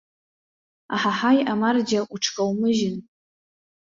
[0.95, 2.97] Аҳаҳаи, амарџьа, уҽкаумыжьын.